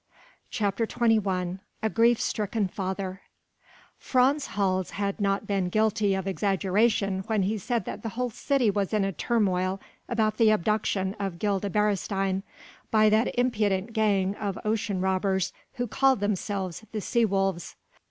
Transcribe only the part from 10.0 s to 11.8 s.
about the abduction of Gilda